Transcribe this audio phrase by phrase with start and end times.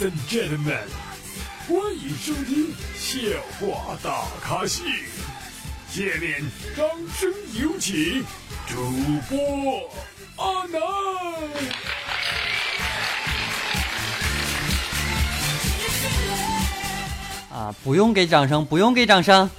[0.00, 0.78] and gentlemen，
[1.66, 3.18] 欢迎收听笑
[3.58, 4.84] 话大咖秀。
[5.90, 6.42] 下面
[6.76, 6.86] 掌
[7.16, 8.24] 声有请
[8.66, 8.92] 主
[9.28, 9.90] 播
[10.36, 10.80] 阿南。
[17.50, 19.50] 啊，不用给掌声，不用给掌声。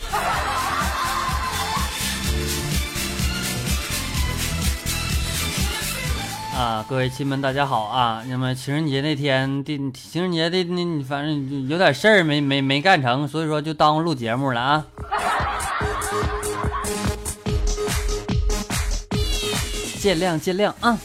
[6.89, 8.23] 各位亲们，大家好啊！
[8.27, 14.85] 那么情人节那天的情人节的那反正有点事儿没没没干成，所以说就耽误录节目了啊。
[19.99, 20.97] 见谅见谅啊！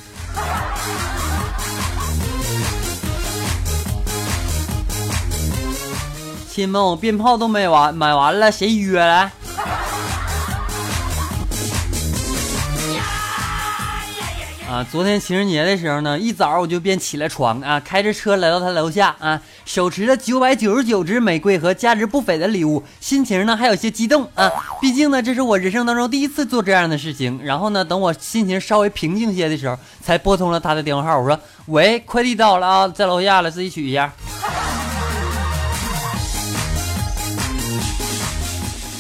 [6.49, 9.31] 亲们，我鞭炮都没完买完了，谁约来？
[14.91, 24.51] 昨天情人节的时候呢，一早我就便起了床啊，开着车来到他楼下啊，手持着九百九十九支玫瑰和价值不菲的礼物，心情呢还有些激动啊，
[24.81, 27.41] 毕竟呢这是我人生当中第一次做这样的事情。
[27.43, 34.13] 然后呢，等我心情稍微平静些的时候，才拨通了他的电话号，我说：“喂，快递到了啊，在楼下了，自己取一下。”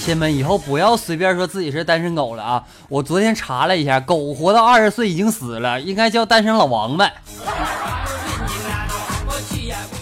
[0.05, 2.63] 亲们，以后不要随便说自己是单身狗了啊！
[2.91, 7.11] 我昨天查了一下，狗活到二十岁已经死了，应该叫单身老王呗，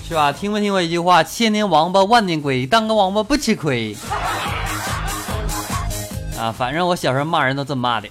[0.08, 0.32] 是吧？
[0.32, 1.22] 听没听过一句话？
[1.22, 3.96] 千年王八万年龟，当个王八不吃亏。
[6.36, 8.08] 啊，反正我小时候骂人都这么骂的。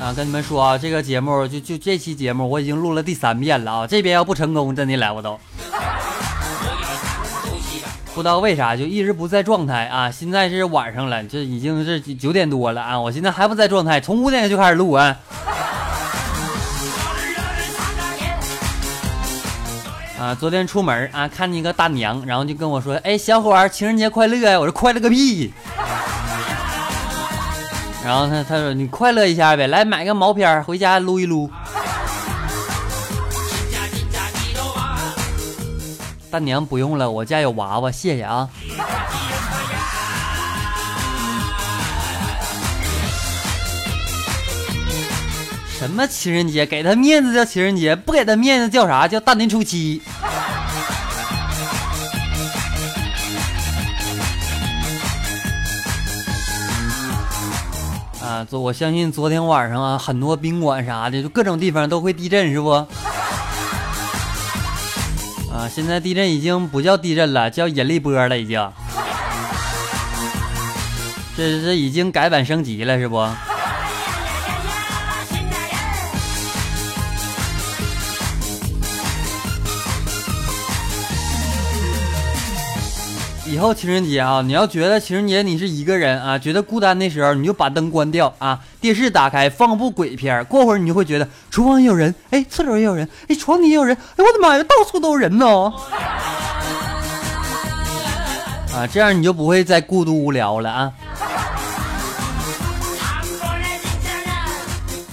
[0.00, 5.36] 啊，跟你们说啊，这个节目就就这期节目我已经录了第三遍了啊，这边要不成功，真的来我都。
[8.16, 10.10] 不知道为啥就一直不在状态啊！
[10.10, 12.98] 现在是晚上了，这已经是九点多了啊！
[12.98, 15.14] 我现在还不在状态，从五点就开始录啊。
[20.18, 25.52] 啊，昨天出门啊，看见一个大娘，然后就跟我说：“哎，小伙儿，情人节快乐呀！”我说：“快乐个屁！”
[28.02, 31.50] 然后他他说：“你快乐一下呗，来买个毛片回家撸一撸。”
[36.30, 38.48] 大娘不用了，我家有娃娃，谢谢啊。
[45.78, 46.66] 什么情人节？
[46.66, 49.06] 给他面子叫情人节，不给他面子叫啥？
[49.06, 50.02] 叫大年初七。
[58.20, 62.86] 啊，昨我相信昨天晚上啊，很多宾馆啥的，就各种地方都会地震，是不？
[65.68, 68.60] 现在地震已经不叫地震了，叫引力波了，已经。
[71.36, 73.26] 这这已经改版升级了，是不？
[83.56, 95.72] 以后情人节啊，你要觉得情人节你是一个人啊，觉得孤单的时候，你就把灯关掉啊，电视打开放部鬼片，过会儿你就会觉得厨房也有人，哎，厕所也有人，哎，床底也有人，哎，我的妈呀，到处都是人呢！
[98.74, 100.92] 啊，这样你就不会再孤独无聊了啊。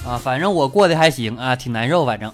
[0.06, 2.30] 啊，反正我过得还行啊，挺难受，反正。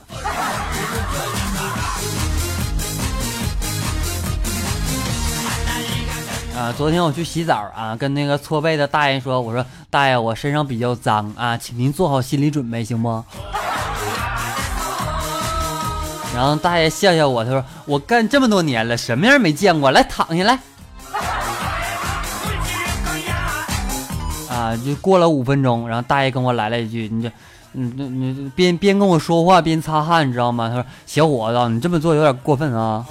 [6.60, 13.08] 啊，昨天我去洗澡啊，跟那个搓背的大爷说：“我说大爷，我身上比较脏啊，请您做好心理准备，行不？”
[16.36, 19.90] 然后大爷笑笑我，他说：“我干这么多年了，什么样没见过？
[19.92, 20.60] 来躺下来。”
[24.52, 27.32] 啊，就过了五分钟，然后大爷跟我来了一句：“你这，
[27.72, 33.06] 你你你边边跟我说话边擦汗，你知道吗？”他说：“小伙子，你这么做有点过分啊。”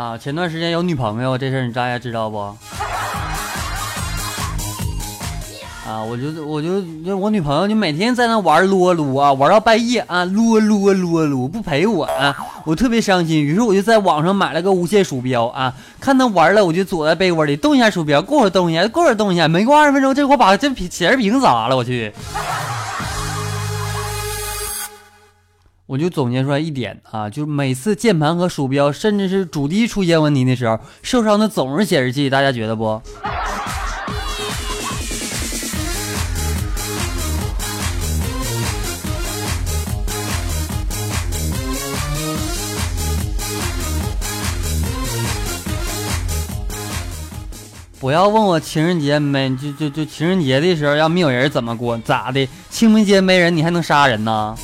[0.00, 2.38] 啊，前段时间有女朋友这事儿，你大家知道不？
[2.38, 2.56] 啊，
[6.08, 6.82] 我就我就
[7.18, 13.42] 我女朋友就每天在那玩撸啊撸啊，玩到半夜啊，撸啊撸啊撸啊撸，不陪我啊，我特别伤心。
[13.42, 22.10] 于是我就在网上买了个无线鼠标啊，看她玩了，我就躲在被窝里动一下鼠标，过会动一下，过会动一下，没过二十分钟，这货把这显示屏砸了，我去。
[25.90, 33.02] 我就总结出来一点啊就是每次键盘和鼠标甚至是主机出现问题的时候受伤的总是显示器大家觉得不？
[47.98, 52.48] 不要问我情人节没就就就情人节的时候要没有人怎么过咋的？
[52.70, 54.56] 清明节没人你还能杀人呢？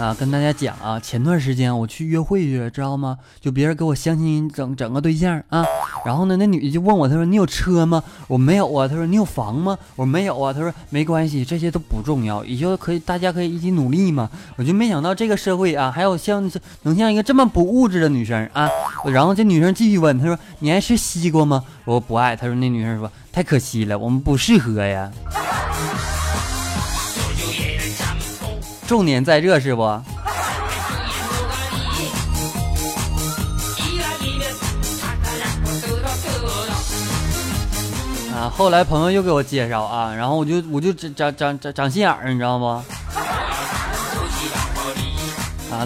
[0.00, 3.18] 啊，跟大家讲啊，前段时间我去约会去了，知道吗？
[3.38, 5.62] 就别人给我相亲整整个对象啊，
[6.06, 8.02] 然后呢，那女的就问我，她说你有车吗？
[8.26, 8.88] 我没有啊。
[8.88, 9.76] 她说你有房吗？
[9.96, 10.54] 我没有啊。
[10.54, 14.30] 她说没关系，这些都不重要，也就可以大家可以一起努力嘛。
[14.56, 16.50] 我就没想到这个社会啊，还有像
[16.84, 18.70] 能像一个这么不物质的女生啊。
[19.04, 21.62] 然后这女生继续问，她说你爱吃西瓜吗？
[21.84, 22.34] 我说不爱。
[22.34, 25.12] 她说那女生说太可惜了，我们不适合呀。
[28.90, 29.82] 重点在这是不？
[29.84, 30.02] 啊，
[38.52, 42.64] 后来朋友又给我介绍啊，然后我就我就长长长长心眼儿，你知道不？
[42.64, 42.82] 啊，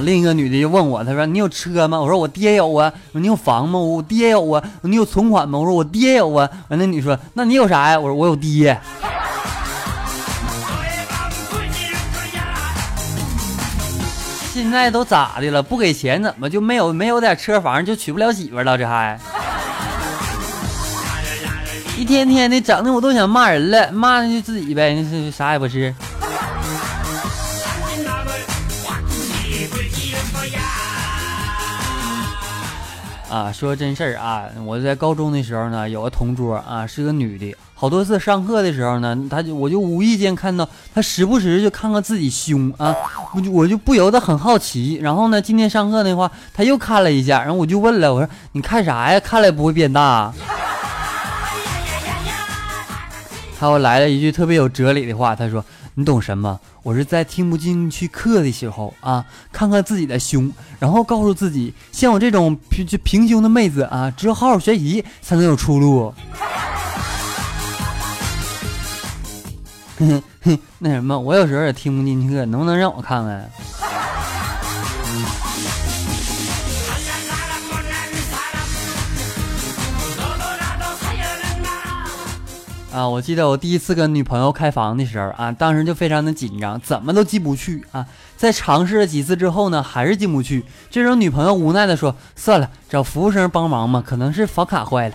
[0.00, 2.00] 另一个女的就问我，她说你有车吗？
[2.00, 2.90] 我说我爹有啊。
[3.12, 3.78] 你有房吗？
[3.78, 4.64] 我爹有啊。
[4.80, 5.58] 你有存款吗？
[5.58, 6.48] 我说我爹有啊。
[6.68, 8.00] 完那女说那你有啥呀？
[8.00, 8.80] 我说我有爹。
[14.74, 15.62] 现在都咋的了？
[15.62, 18.76] 不给钱怎么就没有没有点车房就娶不了媳妇了？
[18.76, 19.16] 这还
[21.96, 25.94] 一天天的整的我都想骂人了，骂就自己呗，那是啥也不是。
[33.30, 37.56] 啊，说真事儿啊，我在高中的时候呢，有个同桌啊，是个女的。
[37.74, 42.94] 好多次上课的时候呢，他就我就无意间看到他时不时就看看自己胸啊，
[43.34, 44.94] 我就我就不由得很好奇。
[45.02, 49.20] 然后呢，今天上课的话，他又看了一下，然后我就问了，我说你看啥呀？
[49.20, 50.32] 看了也不会变大？
[53.58, 55.64] 他又来了一句特别有哲理的话，他说。
[55.96, 56.58] 你懂什么？
[56.82, 60.50] 我是在听不进去课的时候啊，看看自己的胸，
[60.80, 66.12] 然后告诉自己，像我这种平平胸的妹子啊，只有好好学习才能有出路。
[70.78, 73.50] 那什么，我有时候也听不进去，能不能让我看看？
[82.92, 88.06] 啊，我记得我第一次跟女朋友开房的时候啊，当时就非常的紧张，怎么都进不去啊。
[88.36, 90.64] 在尝试了几次之后呢，还是进不去。
[90.90, 95.14] 这时候女朋友无奈的说：“算了，找服务生帮忙吧，可能是房卡坏了。”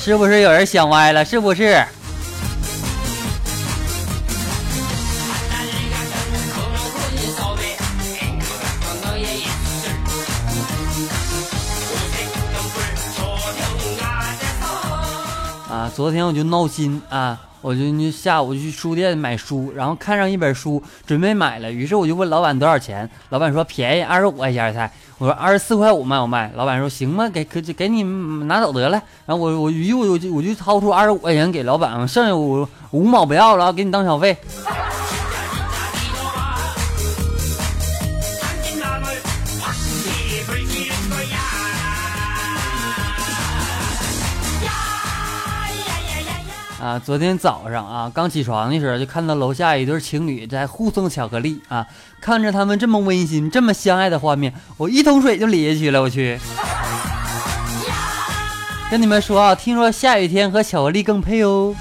[0.00, 1.22] 是不是有人想歪了？
[1.24, 1.84] 是不是？
[15.70, 28.04] 啊，昨天我就闹心啊，我就下午去书店买书，然后看上一本书，准备买了，于是我就问老板多少钱，老板说便宜二十五块钱才，我说二十四块五卖不卖，老板说行吧，给给给你
[28.44, 34.36] 拿走得了，然后我我又我就我就掏出二十五块钱给老板，剩下五五毛不要了，给你当小费。
[46.80, 51.84] 啊，昨天早上啊，刚起床的时候就看到楼下一对情侣在互送巧克力啊，
[52.20, 56.00] 看着他们这么温馨、这么相爱的画面，我一桶水就咧下去了。
[56.00, 56.38] 我去，
[58.90, 61.74] 跟你们说啊，听说下雨天和巧克力更配哦。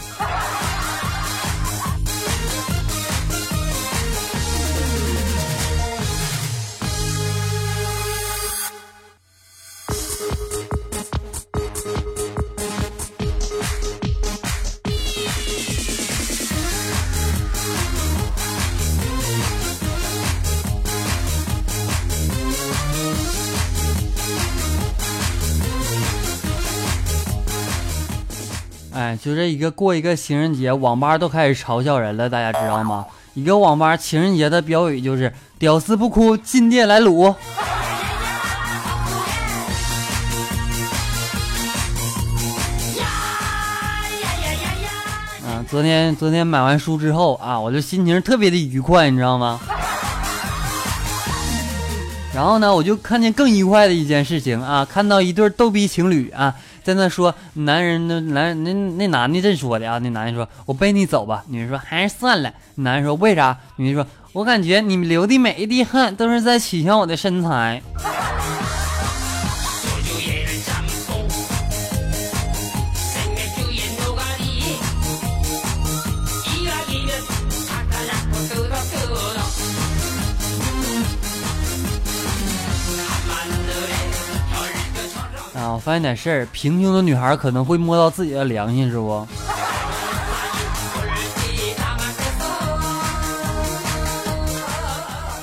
[29.16, 33.06] 就这一个过一个情人节，网吧都开始嘲笑人了，大家知道吗？
[33.34, 37.34] 一个网吧情人节的标语就是“屌丝不哭，进店来撸”。
[45.46, 49.60] 嗯，昨天昨天买完书之后啊，我就心情特别的愉快，你知道吗？
[52.38, 56.53] 然后呢，我就看见更愉快的一件事情啊，看到一对逗逼情侣啊。
[56.84, 67.82] 在那说，男人的男那那男的这说的啊，那男的说：“我背你走吧。”女人说：“还是算了。”男人说：“为啥？”女人说：“我感觉你们流的每一滴汗都是在取笑我的身材。”
[85.68, 89.28] 啊，我发现点事儿，贫穷的女孩可能会摸到自己的良心，是不？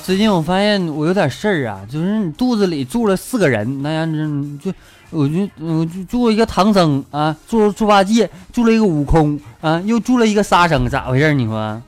[0.03, 4.73] 最近我发现我有点事儿啊，就是你肚子里住了四个人，那样子就
[5.11, 11.35] 我就我就住了一个唐僧啊，住了猪八戒，住了一个悟空啊，又住了一个沙僧，咋回事？
[11.35, 11.79] 你说？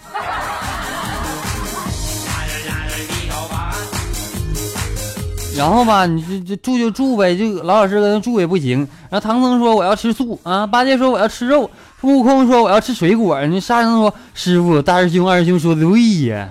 [5.57, 8.87] 然后吧，你就就住就住呗，就老老实实跟住也不行。
[9.09, 11.69] 然后唐僧说我要吃素啊，八戒说我要吃肉，
[12.01, 16.49] 悟空说我要吃水果，你沙僧说师傅大师兄二师兄说的对呀。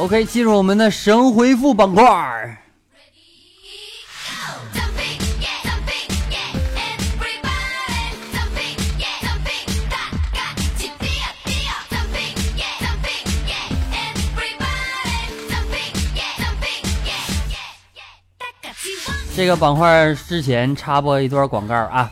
[0.00, 2.56] OK，进入我们的神回复板块。
[19.36, 22.10] 这个板块之前插播一段广告啊。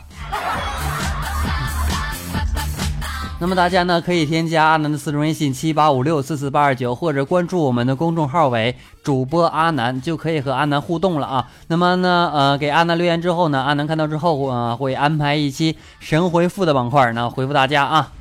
[3.41, 11.47] 那么大家呢可以添加阿南的私人微信七八五六四四八二九，或者关注我们的公众号为主播阿南，就可以和阿南互动了啊。
[11.67, 18.11] 那么呢，呃，给阿南留言之后呢，阿南看到之后啊，会安排一期神回复的板块呢，回复大家啊。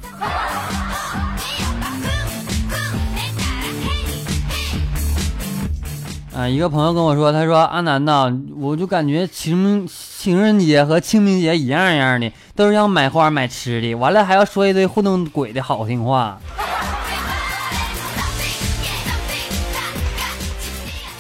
[6.33, 9.85] 啊，一个朋友跟我说，他说阿南呐，我就感觉情
[10.21, 16.41] 情人节和清明节一样一样的，都是要买花买吃的，完了还要说一堆糊弄鬼的好听话。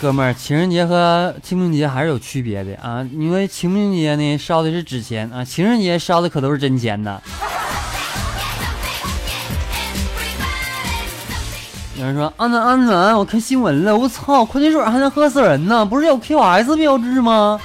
[0.03, 7.23] 哥们儿，情人节和清明节还是有区别的啊，因为清明节呢烧的是纸钱啊，情人节烧的可都是真钱呢。
[11.97, 15.87] 有人说：“安南安南，我看新闻了，我操，矿泉水还能喝死人呢？
[15.87, 17.61] 不是有 QS 标志吗？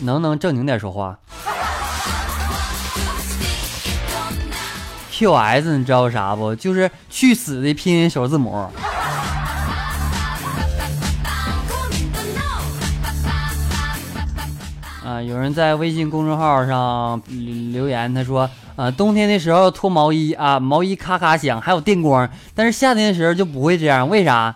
[0.00, 1.18] 能不能正经点说话
[5.12, 6.54] ？QS 你知道啥不？
[6.54, 8.68] 就是去死的拼音首字母。”
[15.04, 17.22] 啊，有人在微信公众号上
[17.72, 18.48] 留言，他说。
[18.76, 22.28] 啊，冬天的时候脱毛衣啊，毛衣咔咔响，还有电光。
[22.54, 24.54] 但是夏天的时候就不会这样，为啥？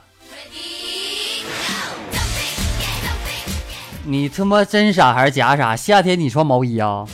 [4.11, 5.77] 你他妈真傻还是假傻？
[5.77, 7.05] 夏天你穿毛衣啊？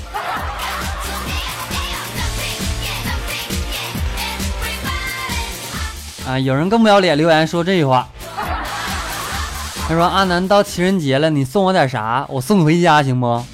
[6.27, 8.09] 啊，有人更不要脸留言说这句话。
[9.87, 12.25] 他说：“阿南到情人节了，你送我点啥？
[12.31, 13.45] 我送你回家行不？”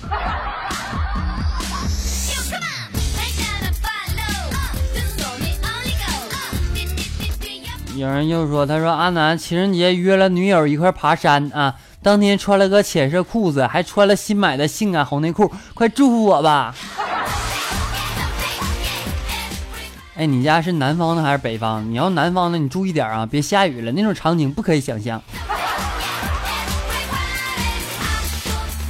[7.96, 16.74] 有人又说：“他说阿南情人节约了女友一块爬山啊，当天穿了个浅色裤子，还穿了新买的性感红内裤，快祝福我吧！”
[20.16, 21.88] 哎，你家是南方的还是北方？
[21.88, 25.22] 你要南方的，你注意点啊，别下雨了，那种场景不可以想象。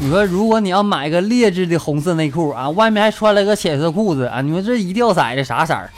[0.01, 5.91] 你说，如果你要买个劣质的红色内裤啊，外面还穿了个浅色裤子啊，你说这一掉色的啥色儿？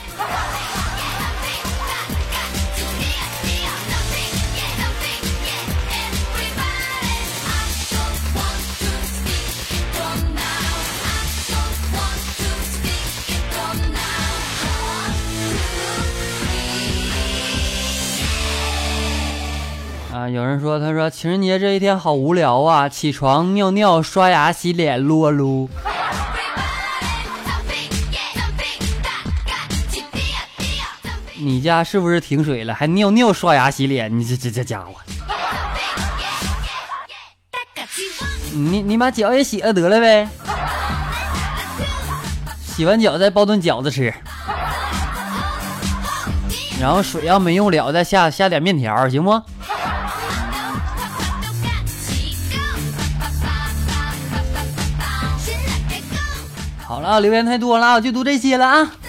[20.34, 25.70] 有人说：“他说情人节这一天好无聊啊，起床尿尿、刷牙、洗脸、撸啊撸。”
[31.38, 32.74] 你家是不是停水了？
[32.74, 34.18] 还尿尿、刷牙、洗脸？
[34.18, 34.94] 你这这这家伙！
[38.50, 40.28] 你你把脚也洗了得了呗，
[42.66, 44.12] 洗完脚再包顿饺子吃，
[46.80, 49.40] 然后水要没用了再下下点面条，行不？
[57.20, 58.92] 留言太多了，我就读这些了啊。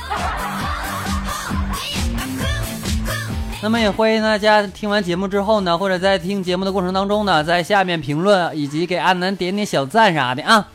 [3.61, 10.67] 那么也欢迎大家听完节目之后呢，或者在听节目的过程当中呢，在下面评论以及给阿南点点小赞啥的啊。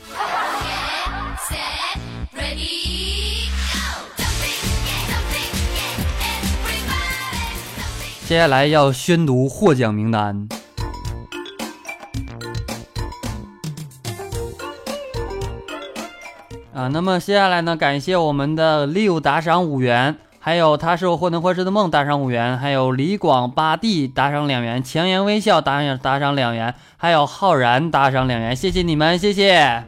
[8.26, 10.48] 接下来要宣读获奖名单。
[16.80, 17.76] 啊，那么接下来呢？
[17.76, 29.84] 感谢我们的六打赏五元，还有他是我或能或失的梦打赏五元，还有李广八弟打赏两元，强颜微笑打赏打赏两元，还有浩然打赏两元，谢谢你们，谢谢。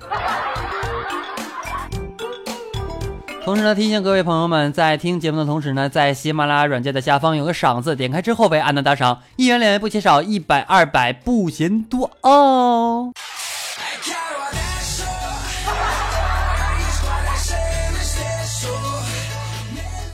[3.43, 13.13] 同时呢，提醒各位朋友们，在听节目的同时呢，在喜马拉雅软件的下方有个赏字，点开之后为安的打赏，一元两元不嫌少，一百二百不嫌多哦。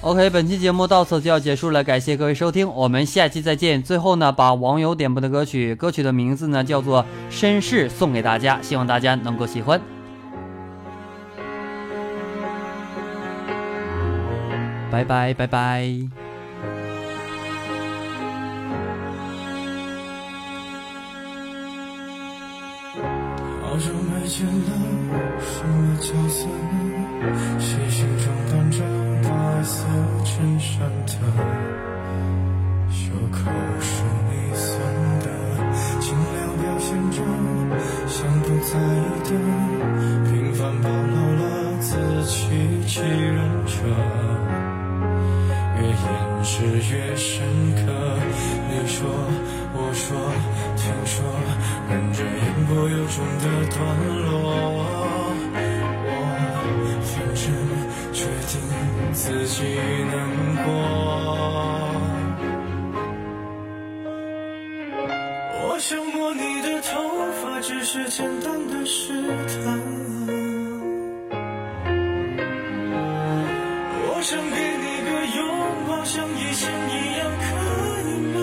[0.00, 3.82] OK，本期节目到此就要结束了，感谢各位收听，我们下期再见。
[3.82, 9.80] 最后呢，把网友点播的歌曲，歌曲的名字呢叫做《绅士》，送给大家，希望大家能够喜欢。
[14.90, 15.90] 拜拜拜拜。
[23.62, 24.72] 好久没见了，
[25.40, 27.58] 什么角色呢？
[27.58, 29.07] 细心装扮着。
[29.22, 29.28] 白
[29.62, 29.84] 色
[30.24, 31.12] 衬衫的
[32.90, 34.68] 袖口是你送
[35.20, 35.26] 的，
[36.00, 37.16] 尽量表现着
[38.06, 39.30] 像不在意的，
[40.30, 41.42] 平凡暴露了
[41.80, 41.90] 自
[42.24, 42.36] 欺
[42.86, 43.72] 欺人者，
[45.76, 45.94] 越掩
[46.44, 46.54] 饰
[46.92, 47.44] 越深
[47.76, 47.80] 刻。
[48.68, 48.98] 你说，
[49.74, 50.06] 我说，
[50.76, 51.16] 听说，
[51.88, 53.76] 忍着言不由衷的段
[54.30, 54.97] 落。
[59.18, 59.64] 自己
[60.12, 60.14] 难
[60.64, 60.66] 过。
[65.60, 66.92] 我想摸你的头
[67.42, 69.12] 发，只是简单的试
[69.48, 69.58] 探。
[74.06, 75.38] 我想给你个拥
[75.88, 77.46] 抱，像以前一样，可
[78.06, 78.38] 以吗？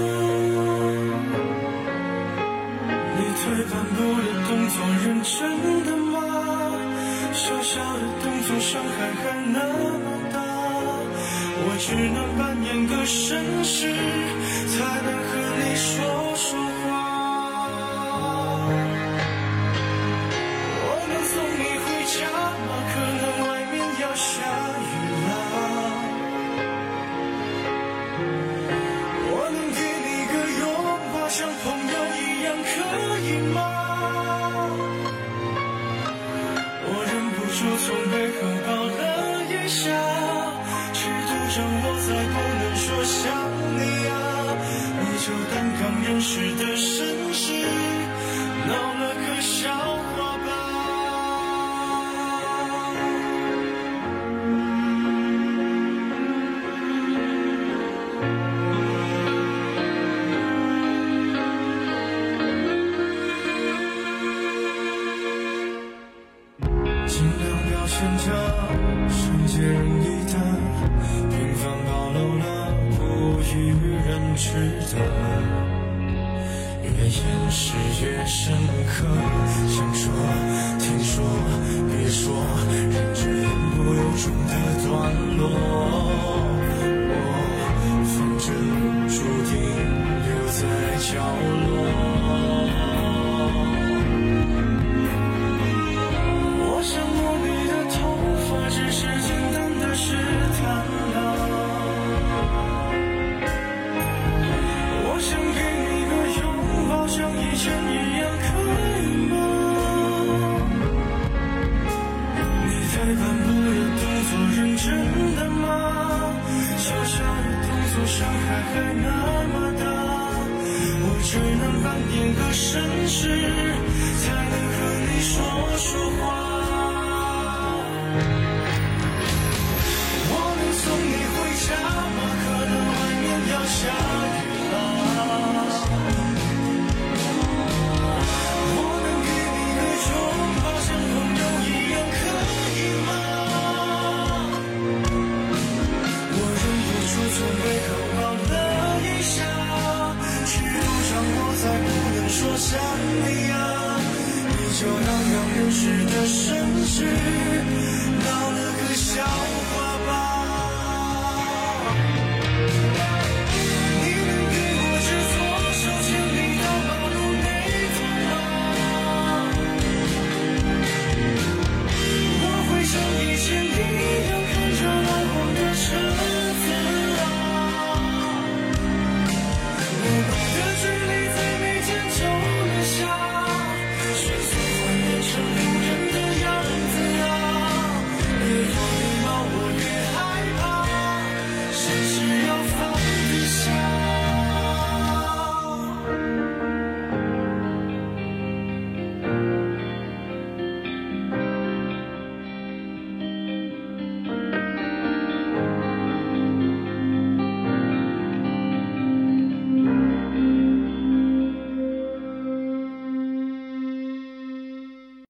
[3.16, 5.34] 你退半步的动作，认真
[5.86, 6.14] 的吗？
[7.32, 9.45] 小小的动作，伤害还。
[11.68, 13.92] 我只能扮演个绅士，
[14.70, 16.65] 才能和你说说